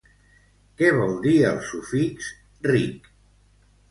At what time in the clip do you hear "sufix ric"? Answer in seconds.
1.67-3.13